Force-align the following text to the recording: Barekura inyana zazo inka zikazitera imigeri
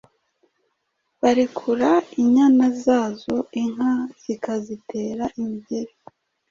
Barekura 1.21 1.89
inyana 2.21 2.65
zazo 2.83 3.35
inka 3.61 3.91
zikazitera 4.23 5.23
imigeri 5.41 5.93